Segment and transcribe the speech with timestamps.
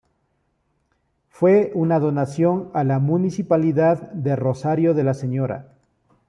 [1.29, 5.67] Fue una donación a la municipalidad de Rosario de la Sra.